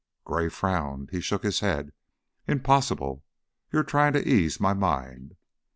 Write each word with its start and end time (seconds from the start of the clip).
Gray 0.25 0.49
frowned, 0.49 1.09
he 1.11 1.21
shook 1.21 1.43
his 1.43 1.59
head. 1.59 1.93
"Impossible. 2.47 3.23
You're 3.71 3.83
trying 3.83 4.13
to 4.13 4.27
ease 4.27 4.59
my 4.59 4.73
mind." 4.73 5.35